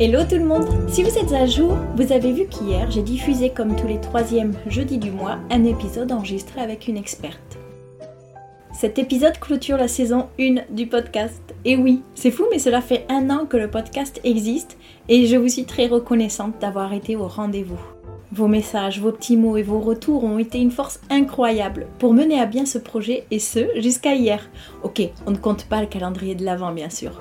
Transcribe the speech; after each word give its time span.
Hello 0.00 0.20
tout 0.22 0.36
le 0.36 0.44
monde 0.44 0.68
Si 0.88 1.02
vous 1.02 1.18
êtes 1.18 1.32
à 1.32 1.44
jour, 1.44 1.76
vous 1.96 2.12
avez 2.12 2.30
vu 2.30 2.46
qu'hier 2.46 2.88
j'ai 2.88 3.02
diffusé 3.02 3.50
comme 3.50 3.74
tous 3.74 3.88
les 3.88 4.00
troisièmes 4.00 4.54
jeudis 4.68 4.98
du 4.98 5.10
mois 5.10 5.38
un 5.50 5.64
épisode 5.64 6.12
enregistré 6.12 6.60
avec 6.60 6.86
une 6.86 6.96
experte. 6.96 7.58
Cet 8.72 9.00
épisode 9.00 9.40
clôture 9.40 9.76
la 9.76 9.88
saison 9.88 10.28
1 10.38 10.66
du 10.70 10.86
podcast. 10.86 11.42
Et 11.64 11.76
oui, 11.76 12.02
c'est 12.14 12.30
fou 12.30 12.44
mais 12.48 12.60
cela 12.60 12.80
fait 12.80 13.06
un 13.08 13.28
an 13.28 13.44
que 13.44 13.56
le 13.56 13.68
podcast 13.68 14.20
existe 14.22 14.76
et 15.08 15.26
je 15.26 15.34
vous 15.34 15.48
suis 15.48 15.64
très 15.64 15.88
reconnaissante 15.88 16.54
d'avoir 16.60 16.92
été 16.92 17.16
au 17.16 17.26
rendez-vous. 17.26 17.80
Vos 18.30 18.46
messages, 18.46 19.00
vos 19.00 19.10
petits 19.10 19.36
mots 19.36 19.56
et 19.56 19.64
vos 19.64 19.80
retours 19.80 20.22
ont 20.22 20.38
été 20.38 20.60
une 20.60 20.70
force 20.70 21.00
incroyable 21.10 21.88
pour 21.98 22.14
mener 22.14 22.38
à 22.38 22.46
bien 22.46 22.66
ce 22.66 22.78
projet 22.78 23.24
et 23.32 23.40
ce 23.40 23.66
jusqu'à 23.80 24.14
hier. 24.14 24.48
Ok, 24.84 25.02
on 25.26 25.32
ne 25.32 25.36
compte 25.36 25.64
pas 25.64 25.80
le 25.80 25.88
calendrier 25.88 26.36
de 26.36 26.44
l'avant 26.44 26.70
bien 26.70 26.88
sûr. 26.88 27.20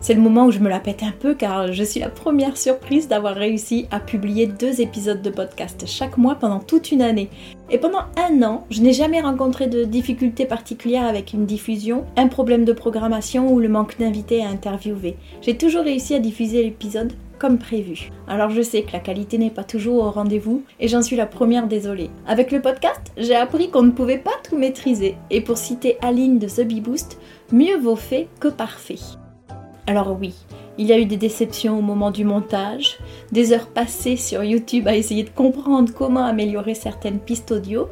C'est 0.00 0.14
le 0.14 0.20
moment 0.20 0.46
où 0.46 0.50
je 0.52 0.60
me 0.60 0.68
la 0.68 0.78
pète 0.78 1.02
un 1.02 1.10
peu 1.10 1.34
car 1.34 1.72
je 1.72 1.82
suis 1.82 1.98
la 1.98 2.08
première 2.08 2.56
surprise 2.56 3.08
d'avoir 3.08 3.34
réussi 3.34 3.86
à 3.90 3.98
publier 3.98 4.46
deux 4.46 4.80
épisodes 4.80 5.22
de 5.22 5.30
podcast 5.30 5.84
chaque 5.86 6.16
mois 6.16 6.36
pendant 6.36 6.60
toute 6.60 6.92
une 6.92 7.02
année. 7.02 7.30
Et 7.68 7.78
pendant 7.78 8.04
un 8.16 8.42
an, 8.42 8.64
je 8.70 8.80
n'ai 8.80 8.92
jamais 8.92 9.20
rencontré 9.20 9.66
de 9.66 9.84
difficultés 9.84 10.46
particulières 10.46 11.06
avec 11.06 11.32
une 11.32 11.46
diffusion, 11.46 12.04
un 12.16 12.28
problème 12.28 12.64
de 12.64 12.72
programmation 12.72 13.52
ou 13.52 13.58
le 13.58 13.68
manque 13.68 13.98
d'invités 13.98 14.44
à 14.44 14.48
interviewer. 14.48 15.16
J'ai 15.42 15.56
toujours 15.56 15.82
réussi 15.82 16.14
à 16.14 16.20
diffuser 16.20 16.62
l'épisode 16.62 17.12
comme 17.38 17.58
prévu. 17.58 18.10
Alors 18.28 18.50
je 18.50 18.62
sais 18.62 18.82
que 18.82 18.92
la 18.92 19.00
qualité 19.00 19.36
n'est 19.36 19.50
pas 19.50 19.64
toujours 19.64 20.04
au 20.04 20.10
rendez-vous 20.10 20.62
et 20.78 20.88
j'en 20.88 21.02
suis 21.02 21.16
la 21.16 21.26
première 21.26 21.66
désolée. 21.66 22.10
Avec 22.26 22.52
le 22.52 22.62
podcast, 22.62 23.12
j'ai 23.16 23.36
appris 23.36 23.70
qu'on 23.70 23.82
ne 23.82 23.90
pouvait 23.90 24.18
pas 24.18 24.30
tout 24.48 24.56
maîtriser 24.56 25.16
et 25.30 25.40
pour 25.40 25.58
citer 25.58 25.98
Aline 26.02 26.38
de 26.38 26.46
The 26.46 26.66
Bee 26.66 26.80
Boost, 26.80 27.18
mieux 27.52 27.78
vaut 27.78 27.96
fait 27.96 28.28
que 28.40 28.48
parfait. 28.48 28.98
Alors 29.88 30.14
oui, 30.20 30.34
il 30.76 30.86
y 30.86 30.92
a 30.92 30.98
eu 30.98 31.06
des 31.06 31.16
déceptions 31.16 31.78
au 31.78 31.80
moment 31.80 32.10
du 32.10 32.22
montage, 32.22 32.98
des 33.32 33.54
heures 33.54 33.68
passées 33.68 34.16
sur 34.16 34.44
YouTube 34.44 34.86
à 34.86 34.94
essayer 34.94 35.22
de 35.22 35.30
comprendre 35.30 35.90
comment 35.96 36.26
améliorer 36.26 36.74
certaines 36.74 37.18
pistes 37.18 37.52
audio, 37.52 37.88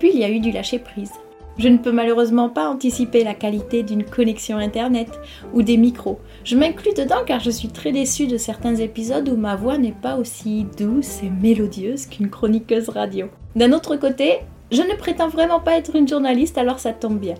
puis 0.00 0.10
il 0.12 0.18
y 0.18 0.24
a 0.24 0.28
eu 0.28 0.40
du 0.40 0.50
lâcher-prise. 0.50 1.12
Je 1.56 1.68
ne 1.68 1.78
peux 1.78 1.92
malheureusement 1.92 2.48
pas 2.48 2.68
anticiper 2.68 3.22
la 3.22 3.34
qualité 3.34 3.84
d'une 3.84 4.02
connexion 4.02 4.56
internet 4.56 5.08
ou 5.54 5.62
des 5.62 5.76
micros. 5.76 6.18
Je 6.42 6.56
m'inclus 6.56 6.94
dedans 6.96 7.22
car 7.24 7.38
je 7.38 7.50
suis 7.50 7.68
très 7.68 7.92
déçue 7.92 8.26
de 8.26 8.38
certains 8.38 8.74
épisodes 8.74 9.28
où 9.28 9.36
ma 9.36 9.54
voix 9.54 9.78
n'est 9.78 9.92
pas 9.92 10.16
aussi 10.16 10.66
douce 10.76 11.22
et 11.22 11.30
mélodieuse 11.30 12.06
qu'une 12.06 12.28
chroniqueuse 12.28 12.88
radio. 12.88 13.28
D'un 13.54 13.70
autre 13.72 13.94
côté, 13.94 14.40
je 14.72 14.82
ne 14.82 14.96
prétends 14.96 15.28
vraiment 15.28 15.60
pas 15.60 15.78
être 15.78 15.94
une 15.94 16.08
journaliste 16.08 16.58
alors 16.58 16.80
ça 16.80 16.92
tombe 16.92 17.20
bien. 17.20 17.36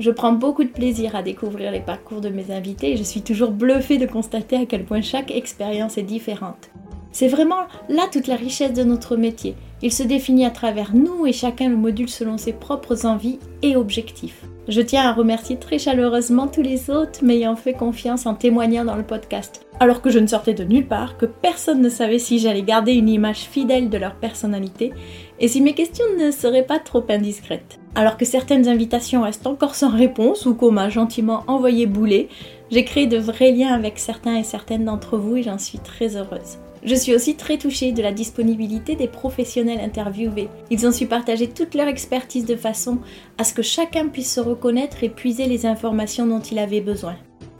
Je 0.00 0.10
prends 0.10 0.32
beaucoup 0.32 0.64
de 0.64 0.70
plaisir 0.70 1.14
à 1.14 1.22
découvrir 1.22 1.70
les 1.70 1.80
parcours 1.80 2.22
de 2.22 2.30
mes 2.30 2.50
invités 2.50 2.92
et 2.92 2.96
je 2.96 3.02
suis 3.02 3.20
toujours 3.20 3.50
bluffée 3.50 3.98
de 3.98 4.06
constater 4.06 4.56
à 4.56 4.64
quel 4.64 4.86
point 4.86 5.02
chaque 5.02 5.30
expérience 5.30 5.98
est 5.98 6.02
différente. 6.02 6.70
C'est 7.12 7.28
vraiment 7.28 7.66
là 7.88 8.06
toute 8.10 8.26
la 8.26 8.36
richesse 8.36 8.72
de 8.72 8.84
notre 8.84 9.16
métier. 9.16 9.56
Il 9.82 9.92
se 9.92 10.02
définit 10.02 10.44
à 10.44 10.50
travers 10.50 10.94
nous 10.94 11.26
et 11.26 11.32
chacun 11.32 11.68
le 11.68 11.76
module 11.76 12.08
selon 12.08 12.36
ses 12.38 12.52
propres 12.52 13.06
envies 13.06 13.38
et 13.62 13.76
objectifs. 13.76 14.44
Je 14.68 14.82
tiens 14.82 15.08
à 15.08 15.12
remercier 15.12 15.56
très 15.56 15.78
chaleureusement 15.78 16.46
tous 16.46 16.62
les 16.62 16.90
autres 16.90 17.24
m'ayant 17.24 17.56
fait 17.56 17.72
confiance 17.72 18.26
en 18.26 18.34
témoignant 18.34 18.84
dans 18.84 18.94
le 18.94 19.02
podcast. 19.02 19.66
Alors 19.80 20.02
que 20.02 20.10
je 20.10 20.18
ne 20.18 20.26
sortais 20.26 20.54
de 20.54 20.62
nulle 20.62 20.86
part, 20.86 21.16
que 21.16 21.26
personne 21.26 21.80
ne 21.80 21.88
savait 21.88 22.18
si 22.18 22.38
j'allais 22.38 22.62
garder 22.62 22.92
une 22.92 23.08
image 23.08 23.40
fidèle 23.40 23.88
de 23.88 23.96
leur 23.96 24.14
personnalité 24.14 24.92
et 25.40 25.48
si 25.48 25.62
mes 25.62 25.72
questions 25.72 26.04
ne 26.18 26.30
seraient 26.30 26.66
pas 26.66 26.78
trop 26.78 27.02
indiscrètes. 27.08 27.80
Alors 27.94 28.16
que 28.18 28.26
certaines 28.26 28.68
invitations 28.68 29.22
restent 29.22 29.46
encore 29.46 29.74
sans 29.74 29.90
réponse 29.90 30.46
ou 30.46 30.54
qu'on 30.54 30.70
m'a 30.70 30.90
gentiment 30.90 31.42
envoyé 31.48 31.86
bouler, 31.86 32.28
j'ai 32.70 32.84
créé 32.84 33.06
de 33.06 33.18
vrais 33.18 33.50
liens 33.50 33.74
avec 33.74 33.98
certains 33.98 34.36
et 34.36 34.44
certaines 34.44 34.84
d'entre 34.84 35.16
vous 35.16 35.36
et 35.36 35.42
j'en 35.42 35.58
suis 35.58 35.78
très 35.78 36.16
heureuse. 36.16 36.58
Je 36.82 36.94
suis 36.94 37.14
aussi 37.14 37.34
très 37.34 37.58
touchée 37.58 37.92
de 37.92 38.02
la 38.02 38.12
disponibilité 38.12 38.96
des 38.96 39.08
professionnels 39.08 39.80
interviewés. 39.80 40.48
Ils 40.70 40.86
ont 40.86 40.92
su 40.92 41.06
partager 41.06 41.48
toute 41.48 41.74
leur 41.74 41.88
expertise 41.88 42.46
de 42.46 42.56
façon 42.56 42.98
à 43.36 43.44
ce 43.44 43.52
que 43.52 43.62
chacun 43.62 44.08
puisse 44.08 44.32
se 44.32 44.40
reconnaître 44.40 45.04
et 45.04 45.10
puiser 45.10 45.46
les 45.46 45.66
informations 45.66 46.26
dont 46.26 46.40
il 46.40 46.58
avait 46.58 46.80
besoin. 46.80 47.16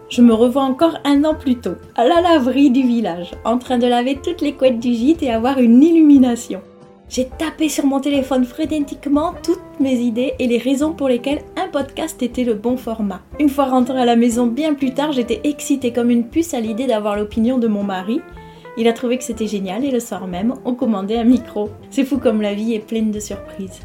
Je 0.08 0.22
me 0.22 0.32
revois 0.32 0.62
encore 0.62 0.98
un 1.04 1.22
an 1.24 1.34
plus 1.34 1.56
tôt, 1.56 1.76
à 1.96 2.04
la 2.04 2.20
laverie 2.20 2.70
du 2.70 2.82
village, 2.82 3.30
en 3.44 3.58
train 3.58 3.78
de 3.78 3.86
laver 3.86 4.18
toutes 4.22 4.40
les 4.40 4.54
couettes 4.54 4.80
du 4.80 4.92
gîte 4.92 5.22
et 5.22 5.30
avoir 5.30 5.58
une 5.58 5.82
illumination. 5.82 6.62
J'ai 7.10 7.28
tapé 7.28 7.68
sur 7.68 7.86
mon 7.86 8.00
téléphone 8.00 8.44
frénétiquement 8.44 9.34
toutes 9.42 9.80
mes 9.80 9.96
idées 9.96 10.34
et 10.38 10.46
les 10.46 10.58
raisons 10.58 10.92
pour 10.92 11.08
lesquelles 11.08 11.42
un 11.56 11.68
podcast 11.68 12.22
était 12.22 12.44
le 12.44 12.54
bon 12.54 12.76
format. 12.76 13.20
Une 13.38 13.48
fois 13.48 13.64
rentrée 13.64 14.00
à 14.00 14.04
la 14.04 14.16
maison 14.16 14.46
bien 14.46 14.74
plus 14.74 14.94
tard, 14.94 15.12
j'étais 15.12 15.40
excitée 15.44 15.92
comme 15.92 16.10
une 16.10 16.28
puce 16.28 16.54
à 16.54 16.60
l'idée 16.60 16.86
d'avoir 16.86 17.16
l'opinion 17.16 17.58
de 17.58 17.68
mon 17.68 17.82
mari. 17.82 18.20
Il 18.76 18.88
a 18.88 18.92
trouvé 18.92 19.18
que 19.18 19.24
c'était 19.24 19.46
génial 19.46 19.84
et 19.84 19.90
le 19.90 20.00
soir 20.00 20.26
même, 20.26 20.54
on 20.64 20.74
commandait 20.74 21.18
un 21.18 21.24
micro. 21.24 21.70
C'est 21.90 22.04
fou 22.04 22.18
comme 22.18 22.40
la 22.40 22.54
vie 22.54 22.74
est 22.74 22.86
pleine 22.86 23.10
de 23.10 23.20
surprises. 23.20 23.80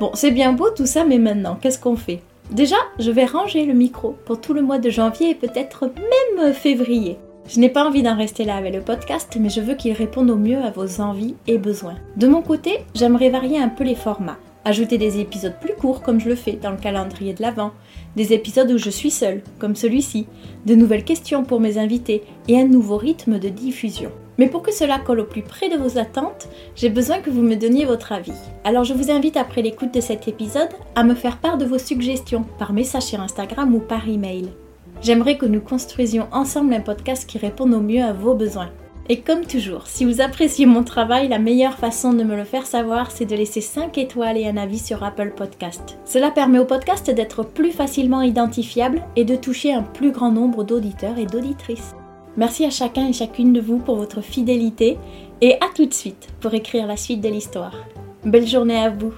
Bon, 0.00 0.10
c'est 0.14 0.32
bien 0.32 0.52
beau 0.52 0.70
tout 0.70 0.86
ça, 0.86 1.04
mais 1.04 1.18
maintenant, 1.18 1.56
qu'est-ce 1.60 1.78
qu'on 1.78 1.96
fait? 1.96 2.20
Déjà, 2.50 2.76
je 2.98 3.10
vais 3.10 3.24
ranger 3.24 3.64
le 3.64 3.74
micro 3.74 4.16
pour 4.24 4.40
tout 4.40 4.52
le 4.52 4.62
mois 4.62 4.78
de 4.78 4.90
janvier 4.90 5.30
et 5.30 5.34
peut-être 5.34 5.86
même 5.86 6.52
février. 6.52 7.16
Je 7.46 7.60
n'ai 7.60 7.68
pas 7.68 7.86
envie 7.86 8.02
d'en 8.02 8.16
rester 8.16 8.44
là 8.44 8.56
avec 8.56 8.74
le 8.74 8.80
podcast, 8.80 9.36
mais 9.38 9.50
je 9.50 9.60
veux 9.60 9.74
qu'il 9.74 9.92
réponde 9.92 10.30
au 10.30 10.36
mieux 10.36 10.58
à 10.58 10.70
vos 10.70 11.00
envies 11.00 11.36
et 11.46 11.58
besoins. 11.58 11.96
De 12.16 12.26
mon 12.26 12.42
côté, 12.42 12.80
j'aimerais 12.94 13.30
varier 13.30 13.58
un 13.58 13.68
peu 13.68 13.84
les 13.84 13.94
formats. 13.94 14.38
Ajouter 14.66 14.96
des 14.96 15.20
épisodes 15.20 15.56
plus 15.60 15.74
courts 15.74 16.02
comme 16.02 16.20
je 16.20 16.28
le 16.28 16.34
fais 16.34 16.52
dans 16.52 16.70
le 16.70 16.78
calendrier 16.78 17.34
de 17.34 17.42
l'Avent, 17.42 17.72
des 18.16 18.32
épisodes 18.32 18.70
où 18.70 18.78
je 18.78 18.88
suis 18.88 19.10
seule, 19.10 19.42
comme 19.58 19.76
celui-ci, 19.76 20.26
de 20.64 20.74
nouvelles 20.74 21.04
questions 21.04 21.44
pour 21.44 21.60
mes 21.60 21.76
invités 21.76 22.22
et 22.48 22.58
un 22.58 22.66
nouveau 22.66 22.96
rythme 22.96 23.38
de 23.38 23.50
diffusion. 23.50 24.10
Mais 24.38 24.48
pour 24.48 24.62
que 24.62 24.72
cela 24.72 24.98
colle 24.98 25.20
au 25.20 25.24
plus 25.24 25.42
près 25.42 25.68
de 25.68 25.76
vos 25.76 25.98
attentes, 25.98 26.48
j'ai 26.74 26.88
besoin 26.88 27.18
que 27.18 27.30
vous 27.30 27.42
me 27.42 27.56
donniez 27.56 27.84
votre 27.84 28.12
avis. 28.12 28.32
Alors 28.64 28.84
je 28.84 28.94
vous 28.94 29.10
invite 29.10 29.36
après 29.36 29.62
l'écoute 29.62 29.92
de 29.92 30.00
cet 30.00 30.28
épisode 30.28 30.70
à 30.94 31.04
me 31.04 31.14
faire 31.14 31.38
part 31.38 31.58
de 31.58 31.66
vos 31.66 31.78
suggestions 31.78 32.44
par 32.58 32.72
message 32.72 33.02
sur 33.02 33.20
Instagram 33.20 33.74
ou 33.74 33.80
par 33.80 34.08
email. 34.08 34.48
J'aimerais 35.02 35.36
que 35.36 35.46
nous 35.46 35.60
construisions 35.60 36.26
ensemble 36.32 36.72
un 36.72 36.80
podcast 36.80 37.28
qui 37.28 37.38
réponde 37.38 37.74
au 37.74 37.80
mieux 37.80 38.02
à 38.02 38.12
vos 38.12 38.34
besoins. 38.34 38.70
Et 39.10 39.20
comme 39.20 39.44
toujours, 39.44 39.86
si 39.86 40.06
vous 40.06 40.22
appréciez 40.22 40.64
mon 40.64 40.82
travail, 40.82 41.28
la 41.28 41.38
meilleure 41.38 41.76
façon 41.76 42.14
de 42.14 42.24
me 42.24 42.36
le 42.36 42.44
faire 42.44 42.66
savoir, 42.66 43.10
c'est 43.10 43.26
de 43.26 43.36
laisser 43.36 43.60
5 43.60 43.98
étoiles 43.98 44.38
et 44.38 44.48
un 44.48 44.56
avis 44.56 44.78
sur 44.78 45.02
Apple 45.02 45.34
Podcast. 45.36 45.98
Cela 46.06 46.30
permet 46.30 46.58
au 46.58 46.64
podcast 46.64 47.10
d'être 47.10 47.44
plus 47.44 47.72
facilement 47.72 48.22
identifiable 48.22 49.02
et 49.14 49.26
de 49.26 49.36
toucher 49.36 49.74
un 49.74 49.82
plus 49.82 50.10
grand 50.10 50.32
nombre 50.32 50.64
d'auditeurs 50.64 51.18
et 51.18 51.26
d'auditrices. 51.26 51.94
Merci 52.38 52.64
à 52.64 52.70
chacun 52.70 53.06
et 53.06 53.12
chacune 53.12 53.52
de 53.52 53.60
vous 53.60 53.78
pour 53.78 53.96
votre 53.96 54.22
fidélité 54.22 54.96
et 55.42 55.56
à 55.56 55.66
tout 55.74 55.84
de 55.84 55.94
suite 55.94 56.28
pour 56.40 56.54
écrire 56.54 56.86
la 56.86 56.96
suite 56.96 57.20
de 57.20 57.28
l'histoire. 57.28 57.74
Belle 58.24 58.46
journée 58.46 58.78
à 58.78 58.88
vous 58.88 59.12